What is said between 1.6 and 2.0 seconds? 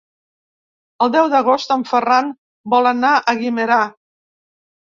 en